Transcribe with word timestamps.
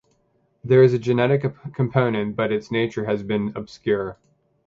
There 0.63 0.81
is 0.81 0.95
a 0.95 0.97
genetic 0.97 1.45
component 1.75 2.35
but 2.35 2.51
its 2.51 2.71
nature 2.71 3.05
has 3.05 3.21
been 3.21 3.53
obscure. 3.55 4.17